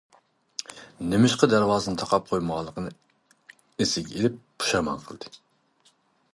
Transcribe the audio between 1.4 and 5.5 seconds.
دەرۋازىنى تاقاپ قويمىغانلىقىنى ئەسكە ئېلىپ پۇشايمان قىلدى.